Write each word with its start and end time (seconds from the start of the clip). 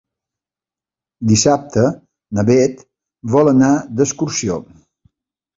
Dissabte 1.31 1.83
na 2.39 2.45
Bet 2.51 2.83
vol 3.35 3.53
anar 3.53 3.73
d'excursió. 4.01 4.61